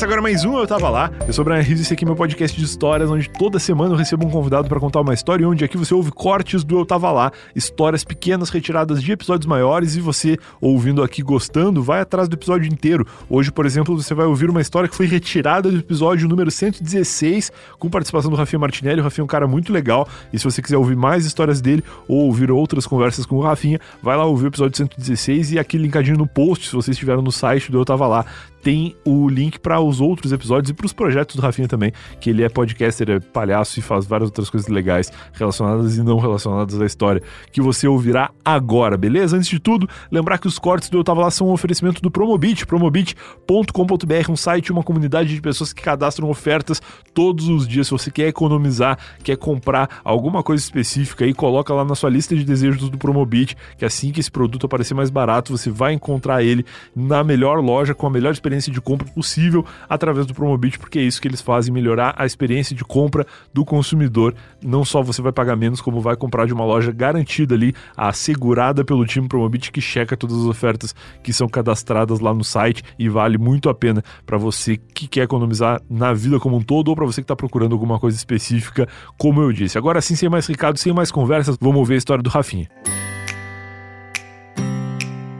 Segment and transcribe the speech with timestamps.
[0.00, 1.10] Começa agora mais um Eu Tava Lá.
[1.26, 3.58] Eu sou o Brian Rios e esse aqui é meu podcast de histórias, onde toda
[3.58, 6.78] semana eu recebo um convidado para contar uma história, onde aqui você ouve cortes do
[6.78, 12.00] Eu Tava Lá, histórias pequenas retiradas de episódios maiores e você, ouvindo aqui gostando, vai
[12.00, 13.06] atrás do episódio inteiro.
[13.28, 17.52] Hoje, por exemplo, você vai ouvir uma história que foi retirada do episódio número 116,
[17.78, 19.02] com participação do Rafinha Martinelli.
[19.02, 21.84] O Rafinha é um cara muito legal e se você quiser ouvir mais histórias dele
[22.08, 25.76] ou ouvir outras conversas com o Rafinha, vai lá ouvir o episódio 116 e aqui
[25.76, 28.24] linkadinho no post, se vocês estiveram no site do Eu Tava Lá,
[28.62, 32.30] tem o link para os outros episódios e para os projetos do Rafinha também, que
[32.30, 36.80] ele é podcaster, é palhaço e faz várias outras coisas legais relacionadas e não relacionadas
[36.80, 39.36] à história, que você ouvirá agora, beleza?
[39.36, 42.10] Antes de tudo, lembrar que os cortes do Eu Tava Lá são um oferecimento do
[42.10, 46.80] Promobit, promobit.com.br, um site, uma comunidade de pessoas que cadastram ofertas
[47.14, 47.86] todos os dias.
[47.86, 52.34] Se você quer economizar, quer comprar alguma coisa específica aí, coloca lá na sua lista
[52.36, 56.42] de desejos do Promobit, que assim que esse produto aparecer mais barato, você vai encontrar
[56.42, 56.64] ele
[56.94, 61.02] na melhor loja, com a melhor experiência de compra possível através do Promobit, porque é
[61.02, 64.34] isso que eles fazem, melhorar a experiência de compra do consumidor.
[64.62, 68.84] Não só você vai pagar menos, como vai comprar de uma loja garantida ali, assegurada
[68.84, 73.08] pelo time Promobit, que checa todas as ofertas que são cadastradas lá no site e
[73.08, 76.96] vale muito a pena para você que quer economizar na vida como um todo ou
[76.96, 79.78] para você que está procurando alguma coisa específica, como eu disse.
[79.78, 82.68] Agora sim, sem mais recados, sem mais conversas, vamos ver a história do Rafinha.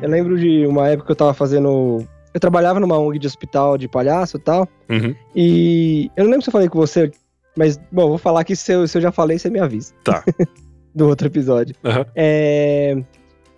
[0.03, 2.07] Eu lembro de uma época que eu tava fazendo.
[2.33, 4.69] Eu trabalhava numa ONG de hospital de palhaço e tal.
[4.89, 5.15] Uhum.
[5.35, 7.11] E eu não lembro se eu falei com você,
[7.57, 9.93] mas, bom, vou falar aqui se eu, se eu já falei, você me avisa.
[10.05, 10.25] Tá.
[10.95, 11.75] Do outro episódio.
[11.85, 12.05] Uhum.
[12.17, 12.97] É,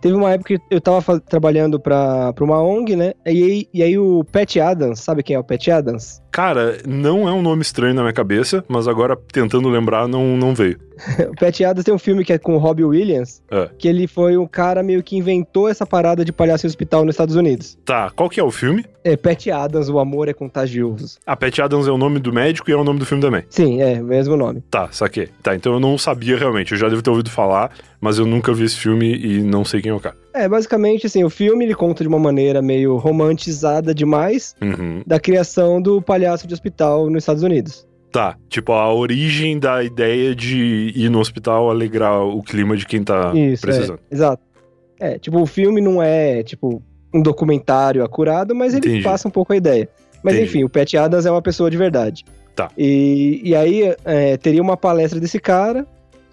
[0.03, 3.13] Teve uma época que eu tava trabalhando pra, pra uma ONG, né?
[3.25, 6.21] E aí, e aí o Pat Adams, sabe quem é o Pat Adams?
[6.33, 10.55] Cara, não é um nome estranho na minha cabeça, mas agora tentando lembrar não, não
[10.55, 10.79] veio.
[11.31, 13.69] o Pat Adams tem um filme que é com o Robbie Williams, É.
[13.79, 17.15] que ele foi um cara meio que inventou essa parada de palhaço em hospital nos
[17.15, 17.77] Estados Unidos.
[17.85, 18.85] Tá, qual que é o filme?
[19.05, 21.19] É Pat Adams, O Amor é Contagioso.
[21.27, 23.45] A Pat Adams é o nome do médico e é o nome do filme também.
[23.51, 24.63] Sim, é, mesmo nome.
[24.71, 25.29] Tá, saquei.
[25.43, 26.73] Tá, então eu não sabia realmente.
[26.73, 29.83] Eu já devo ter ouvido falar, mas eu nunca vi esse filme e não sei
[29.83, 30.17] quem é o cara.
[30.35, 35.03] É, basicamente, assim, o filme ele conta de uma maneira meio romantizada demais Uhum.
[35.07, 37.87] da criação do palhaço de hospital nos Estados Unidos.
[38.11, 43.03] Tá, tipo a origem da ideia de ir no hospital alegrar o clima de quem
[43.03, 43.99] tá Isso, precisando.
[44.11, 44.43] é, exato.
[45.01, 46.83] É, tipo, o filme não é, tipo,
[47.13, 49.03] um documentário acurado, mas ele Entendi.
[49.03, 49.89] passa um pouco a ideia.
[50.23, 50.49] Mas Entendi.
[50.51, 52.25] enfim, o Pat Adams é uma pessoa de verdade.
[52.55, 52.69] Tá.
[52.77, 55.87] E, e aí é, teria uma palestra desse cara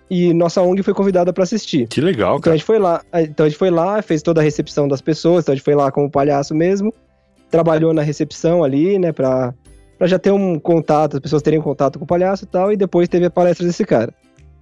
[0.09, 1.87] e nossa ONG foi convidada pra assistir.
[1.87, 2.57] Que legal, Então a cara.
[2.57, 5.53] gente foi lá, então a gente foi lá, fez toda a recepção das pessoas, então
[5.53, 6.93] a gente foi lá como palhaço mesmo,
[7.49, 9.53] trabalhou na recepção ali, né, pra,
[9.97, 12.77] pra já ter um contato, as pessoas terem contato com o palhaço e tal, e
[12.77, 14.13] depois teve a palestra desse cara.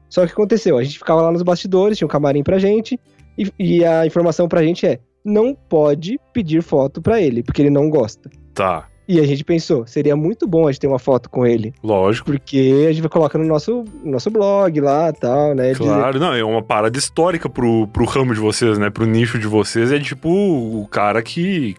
[0.10, 0.78] Só que o que aconteceu?
[0.78, 3.00] A gente ficava lá nos bastidores, tinha um camarim pra gente,
[3.38, 7.70] e, e a informação pra gente é, não pode pedir foto pra ele, porque ele
[7.70, 8.30] não gosta.
[8.54, 11.74] Tá, E a gente pensou, seria muito bom a gente ter uma foto com ele,
[11.82, 12.30] lógico.
[12.30, 16.34] porque a gente vai colocar no nosso, nosso blog lá e tal, né, Claro, não,
[16.34, 18.90] é uma parada histórica pro, pro ramo de vocês, né?
[18.90, 19.92] Pro nicho de vocês.
[19.92, 21.76] É tipo o cara que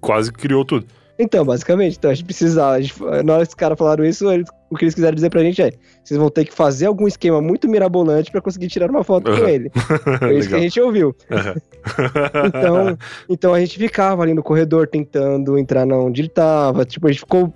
[0.00, 0.86] quase criou tudo.
[1.18, 2.76] Então, basicamente, então a gente precisava.
[2.76, 5.30] A gente, na hora que os caras falaram isso, eles- o que eles quiseram dizer
[5.30, 5.72] pra gente é:
[6.04, 9.36] vocês vão ter que fazer algum esquema muito mirabolante pra conseguir tirar uma foto com
[9.36, 9.48] Aham.
[9.48, 9.70] ele.
[10.20, 11.14] Foi isso que a gente ouviu.
[11.30, 11.54] Aham.
[12.46, 12.98] Então,
[13.28, 16.84] então a gente ficava ali no corredor tentando entrar na onde ele tava.
[16.84, 17.52] Tipo, a gente ficou.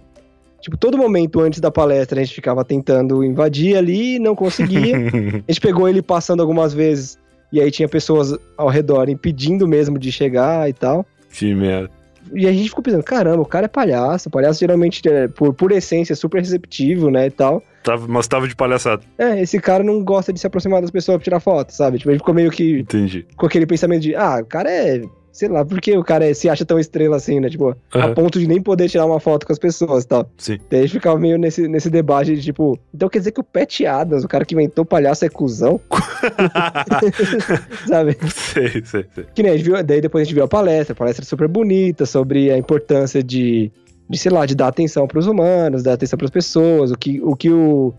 [0.61, 4.97] Tipo, todo momento antes da palestra a gente ficava tentando invadir ali e não conseguia.
[5.47, 7.19] A gente pegou ele passando algumas vezes
[7.53, 11.05] e aí tinha pessoas ao redor impedindo mesmo de chegar e tal.
[11.33, 11.91] que merda.
[12.35, 14.29] E a gente ficou pensando, caramba, o cara é palhaço.
[14.29, 17.63] O palhaço geralmente, é, por, por essência, é super receptivo, né, e tal.
[17.83, 19.03] Tava, mas tava de palhaçada.
[19.19, 21.99] É, esse cara não gosta de se aproximar das pessoas pra tirar foto, sabe?
[21.99, 23.27] Tipo, ele ficou meio que Entendi.
[23.37, 25.03] com aquele pensamento de, ah, o cara é...
[25.33, 27.49] Sei lá, por que o cara se acha tão estrela assim, né?
[27.49, 28.15] Tipo, a Aham.
[28.15, 30.31] ponto de nem poder tirar uma foto com as pessoas e tal.
[30.37, 30.59] Sim.
[30.71, 32.79] Daí a gente ficava meio nesse, nesse debate de, tipo...
[32.95, 35.81] Então quer dizer que o Pat Adams, o cara que inventou o palhaço, é cuzão?
[37.89, 38.17] sabe?
[38.31, 39.25] sei, sei, sei.
[39.35, 41.49] Que nem a gente viu, daí depois a gente viu a palestra, a palestra super
[41.49, 43.71] bonita sobre a importância de,
[44.09, 46.97] de sei lá, de dar atenção para os humanos, dar atenção para as pessoas, o
[46.99, 47.93] que o, que o,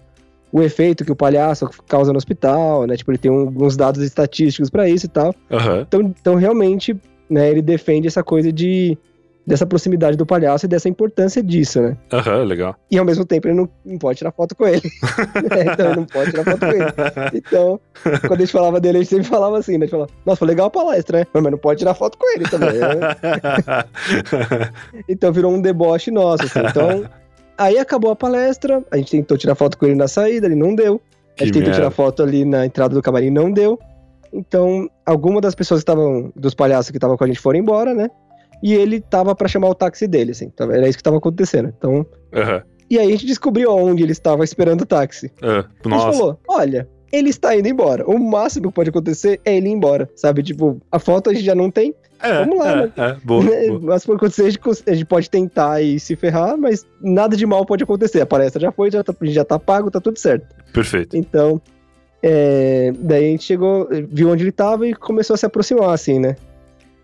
[0.52, 2.96] o efeito que o palhaço causa no hospital, né?
[2.96, 5.34] Tipo, ele tem um- alguns dados estatísticos para isso e tal.
[5.52, 5.82] Aham.
[5.88, 6.96] Então, então realmente,
[7.30, 8.98] né, ele defende essa coisa de
[9.46, 11.98] dessa proximidade do palhaço e dessa importância disso, né?
[12.14, 12.78] Aham, legal.
[12.90, 14.82] E ao mesmo tempo ele não, não pode tirar foto com ele.
[15.52, 16.86] É, então ele não pode tirar foto com ele.
[17.34, 17.80] Então,
[18.22, 19.80] quando a gente falava dele, a gente sempre falava assim, né?
[19.80, 21.28] A gente falava, nossa, foi legal a palestra, né?
[21.34, 22.80] Mas não pode tirar foto com ele também.
[22.80, 23.84] né?
[25.10, 26.60] Então virou um deboche nosso, assim.
[26.60, 27.04] Então,
[27.58, 30.74] aí acabou a palestra, a gente tentou tirar foto com ele na saída, ele não
[30.74, 31.02] deu.
[31.34, 31.82] A Que gente tentou merda.
[31.82, 33.78] tirar foto ali na entrada do camarim, não deu.
[34.34, 37.94] Então, alguma das pessoas que estavam, dos palhaços que estavam com a gente foram embora,
[37.94, 38.10] né?
[38.64, 40.50] E ele tava pra chamar o táxi dele, assim.
[40.50, 41.74] Tava- Era isso que tava acontecendo.
[41.78, 42.06] Então.
[42.34, 42.62] Aham.
[42.90, 45.32] E aí a gente descobriu onde ele estava esperando o táxi.
[45.42, 48.06] Ah, A gente falou: olha, ele está indo embora.
[48.10, 50.10] O máximo que pode acontecer é ele ir embora.
[50.16, 50.42] Sabe?
[50.44, 51.94] Tipo, a foto a gente já não tem.
[52.22, 52.92] É, vamos lá, é, né?
[52.96, 53.80] é, boa, boa.
[53.82, 57.36] Mas pode acontecer, a gente, cons- a gente pode tentar e se ferrar, mas nada
[57.36, 58.22] de mal pode acontecer.
[58.22, 60.48] A palestra já foi, já tá, a gente já tá pago, tá tudo certo.
[60.72, 61.18] Perfeito.
[61.18, 61.62] Então,
[62.24, 66.20] é, daí a gente chegou, viu onde ele tava e começou a se aproximar, assim,
[66.20, 66.38] né?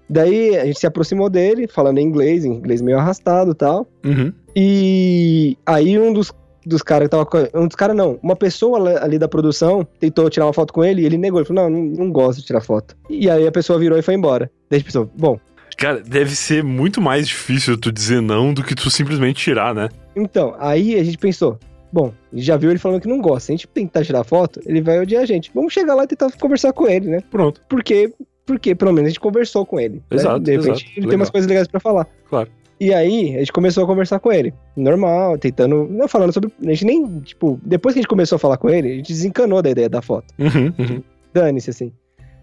[0.10, 3.86] Daí a gente se aproximou dele, falando em inglês, em inglês meio arrastado e tal.
[4.04, 4.34] Uhum.
[4.56, 6.32] E aí um dos,
[6.66, 7.38] dos caras que tava com.
[7.54, 11.04] Um dos caras não, uma pessoa ali- da produção tentou tirar uma foto com ele
[11.04, 11.40] e ele negou.
[11.40, 12.96] Ele falou: não, não, não gosto de tirar foto.
[13.08, 14.50] E aí a pessoa virou e foi embora.
[14.68, 15.38] Daí a gente pensou: bom,
[15.78, 19.90] Cara, deve ser muito mais difícil tu dizer não do que tu simplesmente tirar, né?
[20.16, 21.60] então, aí a gente pensou.
[21.92, 23.48] Bom, já viu ele falando que não gosta.
[23.48, 25.52] Se a gente tentar tirar foto, ele vai odiar a gente.
[25.54, 27.20] Vamos chegar lá e tentar conversar com ele, né?
[27.32, 27.62] Pronto.
[27.68, 28.14] Porque,
[28.46, 29.96] porque pelo menos a gente conversou com ele.
[29.96, 30.02] né?
[30.12, 30.84] Exato, De repente exato.
[30.86, 31.10] ele Legal.
[31.10, 32.08] tem umas coisas legais pra falar.
[32.30, 32.50] Claro.
[32.80, 34.54] E aí, a gente começou a conversar com ele.
[34.78, 35.86] Normal, tentando.
[35.90, 36.50] Não falando sobre.
[36.66, 37.20] A gente nem.
[37.22, 39.90] Tipo, depois que a gente começou a falar com ele, a gente desencanou da ideia
[39.90, 40.34] da foto.
[40.40, 41.04] Uhum, uhum.
[41.34, 41.92] Dane-se, assim.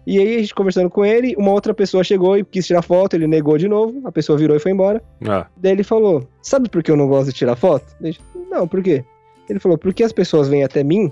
[0.05, 3.15] E aí, a gente conversando com ele, uma outra pessoa chegou e quis tirar foto,
[3.15, 5.01] ele negou de novo, a pessoa virou e foi embora.
[5.27, 7.85] Ah, Daí ele falou: Sabe por que eu não gosto de tirar foto?
[8.51, 9.03] Não, por quê?
[9.49, 11.11] Ele falou: Porque as pessoas vêm até mim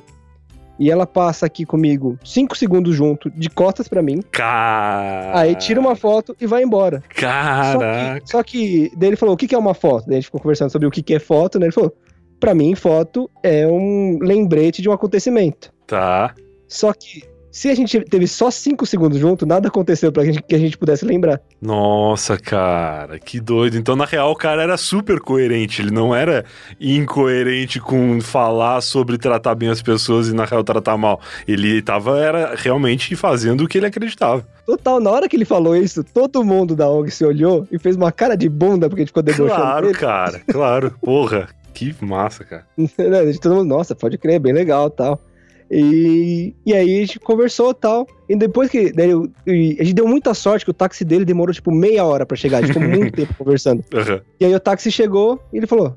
[0.77, 5.39] e ela passa aqui comigo cinco segundos junto, de costas pra mim, cara.
[5.39, 7.01] aí tira uma foto e vai embora.
[7.13, 8.19] Só Caraca.
[8.19, 10.05] que, só que daí ele falou: O que, que é uma foto?
[10.05, 11.67] Daí a gente ficou conversando sobre o que, que é foto, né?
[11.67, 11.95] Ele falou:
[12.39, 15.71] Pra mim, foto é um lembrete de um acontecimento.
[15.87, 16.33] Tá.
[16.67, 17.23] Só que.
[17.55, 20.77] Se a gente teve só cinco segundos junto, nada aconteceu pra gente, que a gente
[20.77, 21.39] pudesse lembrar.
[21.61, 23.77] Nossa, cara, que doido.
[23.77, 25.81] Então, na real, o cara era super coerente.
[25.81, 26.43] Ele não era
[26.81, 31.21] incoerente com falar sobre tratar bem as pessoas e, na real, tratar mal.
[31.47, 34.45] Ele tava era realmente fazendo o que ele acreditava.
[34.65, 37.95] Total, na hora que ele falou isso, todo mundo da ONG se olhou e fez
[37.95, 39.97] uma cara de bunda porque a gente ficou debochando Claro, dele.
[39.97, 40.93] cara, claro.
[41.01, 42.67] Porra, que massa, cara.
[42.77, 45.21] Né, todo mundo, nossa, pode crer, bem legal tal.
[45.69, 48.07] E, e aí a gente conversou tal.
[48.29, 48.91] E depois que.
[48.91, 52.25] Daí, eu- a gente deu muita sorte que o táxi dele demorou tipo meia hora
[52.25, 52.59] pra chegar.
[52.59, 53.83] A gente ficou muito tempo conversando.
[53.93, 54.21] Aham.
[54.39, 55.95] E aí o táxi chegou e ele falou: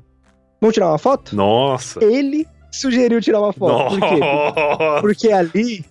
[0.59, 1.35] Vamos tirar uma foto?
[1.35, 2.03] Nossa.
[2.03, 3.89] Ele sugeriu tirar uma foto.
[3.97, 4.19] Por quê?
[4.19, 5.01] Nossa.
[5.01, 5.85] Porque ali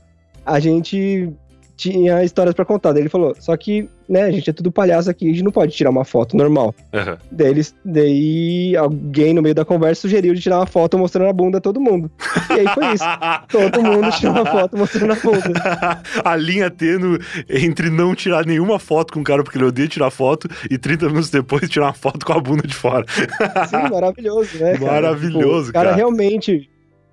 [0.45, 1.31] a gente
[1.79, 2.93] tinha histórias pra contar.
[2.93, 5.53] Daí ele falou: Só que, né, a gente é tudo palhaço aqui, a gente não
[5.53, 6.75] pode tirar uma foto normal.
[6.93, 7.17] Aham.
[7.31, 11.33] Daí, eles, daí alguém no meio da conversa sugeriu de tirar uma foto mostrando a
[11.33, 12.11] bunda a todo mundo.
[12.51, 13.05] E aí foi isso.
[13.49, 16.03] Todo mundo tirou uma foto mostrando a bunda.
[16.25, 20.11] a linha tênue entre não tirar nenhuma foto com o cara porque ele odeia tirar
[20.11, 23.05] foto e 30 minutos depois tirar uma foto com a bunda de fora.
[23.09, 24.73] Sim, maravilhoso, né?
[24.77, 24.93] cara?
[24.93, 25.85] Maravilhoso, Tipo, o cara.
[25.91, 25.97] cara.
[25.97, 26.69] realmente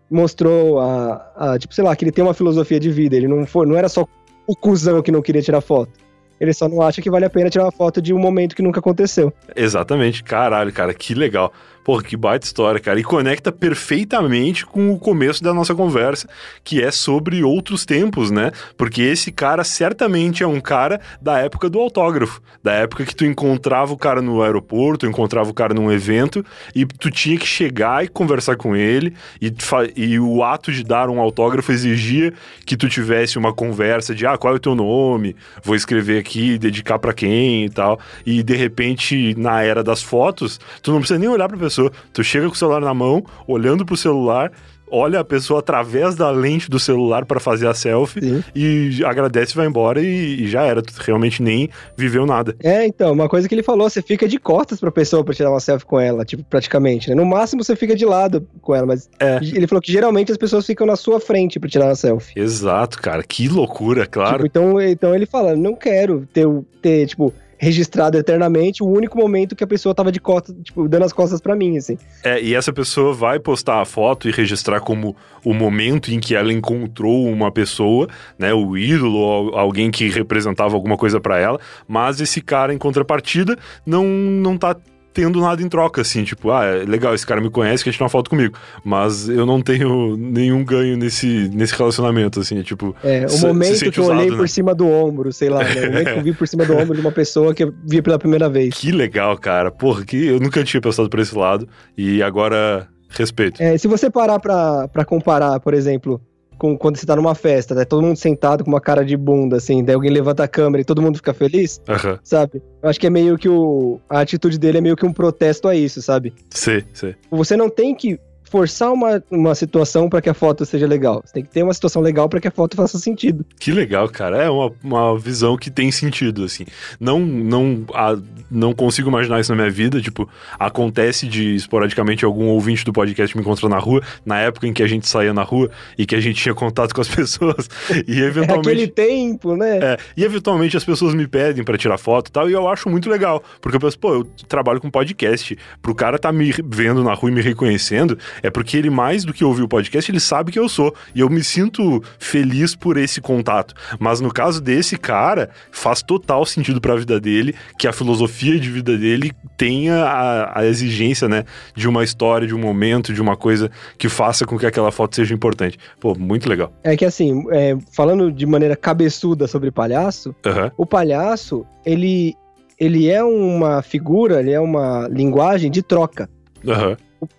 [0.09, 3.15] mostrou a, a, Tipo, sei lá, que ele tem uma filosofia de vida.
[3.15, 4.07] Ele não, foi, não era só
[4.47, 5.91] o cuzão que não queria tirar foto.
[6.39, 8.61] Ele só não acha que vale a pena tirar uma foto de um momento que
[8.61, 9.33] nunca aconteceu.
[9.55, 11.51] Exatamente, caralho, cara, que legal.
[11.85, 12.99] Porra, que baita história, cara.
[12.99, 16.27] E conecta perfeitamente com o começo da nossa conversa,
[16.63, 18.51] que é sobre outros tempos, né?
[18.75, 23.23] Porque esse cara certamente é um cara da época do autógrafo, da época que tu
[23.23, 26.43] encontrava o cara no aeroporto, encontrava o cara num evento
[26.73, 29.53] e tu tinha que chegar e conversar com ele e,
[29.95, 32.33] e o ato de dar um autógrafo exigia
[32.65, 35.35] que tu tivesse uma conversa de ah, qual é o teu nome?
[35.63, 37.99] Vou escrever aqui, dedicar pra quem e tal.
[38.25, 41.74] E de repente, na era das fotos, tu não precisa nem olhar pra pessoa.
[42.13, 44.51] Tu chega com o celular na mão, olhando pro celular,
[44.91, 48.43] olha a pessoa através da lente do celular pra fazer a selfie Sim.
[48.55, 50.81] e agradece vai embora e, e já era.
[50.81, 51.67] Tu realmente nem
[51.97, 52.55] viveu nada.
[52.63, 55.49] É, então, uma coisa que ele falou, você fica de costas pra pessoa pra tirar
[55.49, 57.15] uma selfie com ela, tipo, praticamente, né?
[57.15, 59.39] No máximo você fica de lado com ela, mas É.
[59.41, 62.39] ele falou que geralmente as pessoas ficam na sua frente pra tirar uma selfie.
[62.39, 63.23] Exato, cara.
[63.23, 64.43] Que loucura, claro.
[64.43, 66.45] Tipo, então, então ele fala, não quero ter,
[66.81, 71.05] ter, tipo, registrado eternamente o único momento que a pessoa tava de costas, tipo, dando
[71.05, 71.97] as costas pra mim, assim.
[72.23, 76.35] É, e essa pessoa vai postar a foto e registrar como o momento em que
[76.35, 78.07] ela encontrou uma pessoa,
[78.37, 83.57] né, o ídolo, alguém que representava alguma coisa pra ela, mas esse cara em contrapartida
[83.85, 84.75] não não tá
[85.15, 88.03] tendo nada em troca, assim, tipo, ah, é legal, esse cara me conhece, quer tirar
[88.03, 93.25] uma foto comigo, mas eu não tenho nenhum ganho nesse, nesse relacionamento, assim, tipo, É,
[93.25, 94.47] o Se- se momento sente que eu olhei usado, por né?
[94.49, 95.81] cima do ombro, sei lá, né?
[95.81, 98.01] O momento que eu vi por cima do ombro de uma pessoa que eu vi
[98.01, 98.75] pela primeira vez.
[98.75, 101.65] que legal, cara, porra, que eu nunca tinha pensado por esse lado,
[101.97, 103.63] e agora, respeito.
[103.63, 106.19] É, se você parar pra, pra comparar, por exemplo,
[106.57, 107.85] com quando você tá numa festa, né?
[107.85, 110.85] Todo mundo sentado com uma cara de bunda, assim, daí alguém levanta a câmera e
[110.85, 112.61] todo mundo fica feliz, Aham, sabe?
[112.81, 113.99] Eu acho que é meio que o.
[114.09, 116.33] A atitude dele é meio que um protesto a isso, sabe?
[116.49, 117.15] sei, sei.
[117.31, 121.21] Você não tem que forçar uma, uma situação para que a foto seja legal.
[121.25, 123.45] Você tem que ter uma situação legal para que a foto faça sentido.
[123.59, 124.43] Que legal, cara.
[124.43, 126.65] É uma, uma visão que tem sentido, assim.
[126.99, 128.17] Não, não, a,
[128.49, 130.01] não consigo imaginar isso na minha vida.
[130.01, 134.73] Tipo, acontece de esporadicamente algum ouvinte do podcast me encontrar na rua, na época em
[134.73, 137.69] que a gente saía na rua e que a gente tinha contato com as pessoas.
[138.07, 138.69] E eventualmente.
[138.69, 139.79] É aquele tempo, né?
[139.81, 142.89] É, e eventualmente as pessoas me pedem para tirar foto e tal, e eu acho
[142.89, 143.43] muito legal.
[143.59, 145.57] Porque eu penso, pô, eu trabalho com podcast.
[145.81, 149.33] Pro cara tá me vendo na rua e me reconhecendo, é porque ele, mais do
[149.33, 150.93] que ouvir o podcast, ele sabe que eu sou.
[151.13, 153.73] E eu me sinto feliz por esse contato.
[153.99, 158.59] Mas no caso desse cara, faz total sentido para a vida dele que a filosofia
[158.59, 163.21] de vida dele tenha a, a, exigência, né, de uma história, de um momento, de
[163.21, 165.77] uma coisa que faça com que aquela foto seja importante.
[165.99, 166.73] Pô, muito legal.
[166.83, 170.71] É que assim, é, falando de maneira cabeçuda sobre palhaço, uhum.
[170.77, 172.35] o palhaço, ele,
[172.79, 176.29] ele é uma figura, ele é uma linguagem de troca.
[176.63, 176.95] Uhum.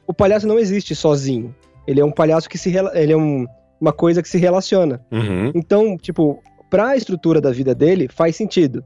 [0.06, 1.54] O, o, palhaço não existe sozinho.
[1.86, 3.46] Ele é um palhaço que se ele é um,
[3.80, 5.00] uma coisa que se relaciona.
[5.10, 5.52] Uhum.
[5.54, 8.84] Então, tipo, para a estrutura da vida dele faz sentido.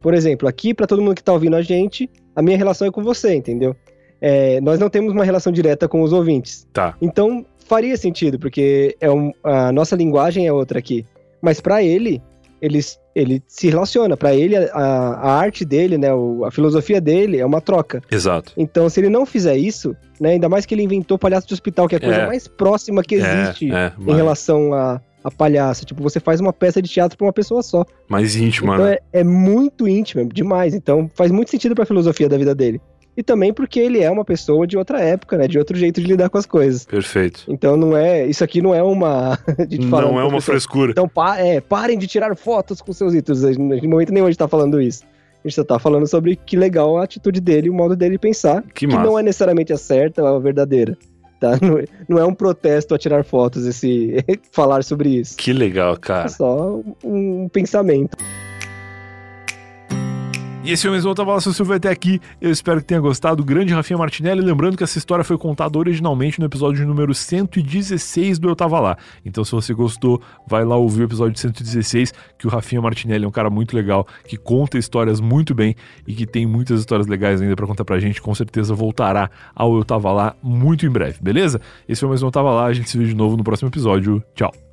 [0.00, 2.90] Por exemplo, aqui para todo mundo que tá ouvindo a gente, a minha relação é
[2.90, 3.76] com você, entendeu?
[4.20, 6.66] É, nós não temos uma relação direta com os ouvintes.
[6.72, 6.96] Tá.
[7.00, 11.06] Então faria sentido, porque é um, a nossa linguagem é outra aqui.
[11.40, 12.20] Mas para ele,
[12.62, 12.78] ele,
[13.14, 14.16] ele se relaciona.
[14.16, 16.08] Para ele, a, a, arte dele, né,
[16.46, 18.00] a filosofia dele é uma troca.
[18.10, 18.52] Exato.
[18.56, 21.88] Então, se ele não fizer isso, né, ainda mais que ele inventou palhaço de hospital,
[21.88, 22.26] que é a coisa É.
[22.26, 25.84] mais próxima que É, existe é, em mais- relação a, a palhaço.
[25.84, 27.84] Tipo, você faz uma peça de teatro pra uma pessoa só.
[28.08, 28.98] Mais íntimo, Então né?
[29.12, 30.72] é, é muito íntimo, é demais.
[30.74, 32.80] Então faz muito sentido pra filosofia da vida dele.
[33.16, 35.46] E também porque ele é uma pessoa de outra época, né?
[35.46, 36.84] De outro jeito de lidar com as coisas.
[36.86, 37.44] Perfeito.
[37.46, 38.26] Então não é.
[38.26, 39.38] Isso aqui não é uma.
[39.90, 40.92] falar Não um é uma frescura.
[40.92, 43.42] Então pa- é, parem de tirar fotos com seus ídolos.
[43.44, 45.02] Em momento nenhum a gente tá falando isso.
[45.44, 48.62] A gente só tá falando sobre que legal a atitude dele, o modo dele pensar,
[48.62, 49.02] Que que massa.
[49.04, 50.96] não é necessariamente a certa ou a verdadeira.
[51.40, 51.58] Tá?
[51.60, 55.36] Não, é- não é um protesto a tirar fotos esse falar sobre isso.
[55.36, 56.28] Que legal, É cara.
[56.28, 56.94] só um,
[57.44, 58.16] um pensamento.
[60.64, 62.20] E esse foi mais um se você vai até aqui.
[62.40, 63.44] Eu espero que tenha gostado.
[63.44, 64.40] Grande Rafinha Martinelli.
[64.40, 68.96] Lembrando que essa história foi contada originalmente no episódio número 116 do Eu Tava Lá.
[69.26, 73.28] Então, se você gostou, vai lá ouvir o episódio 116, que o Rafinha Martinelli é
[73.28, 75.74] um cara muito legal, que conta histórias muito bem
[76.06, 78.22] e que tem muitas histórias legais ainda pra contar pra gente.
[78.22, 81.60] Com certeza voltará ao Eu Tava Lá muito em breve, beleza?
[81.88, 82.66] Esse foi mais um Eu Tava Lá.
[82.66, 84.22] A gente se vê de novo no próximo episódio.
[84.32, 84.71] Tchau.